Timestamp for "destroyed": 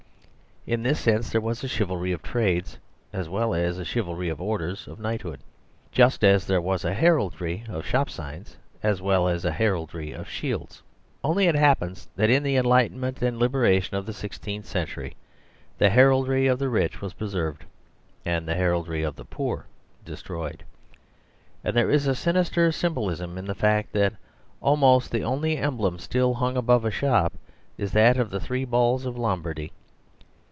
20.05-20.63